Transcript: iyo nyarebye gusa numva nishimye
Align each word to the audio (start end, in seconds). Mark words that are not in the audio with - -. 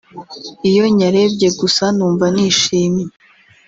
iyo 0.69 0.85
nyarebye 0.97 1.47
gusa 1.59 1.85
numva 1.95 2.25
nishimye 2.33 3.05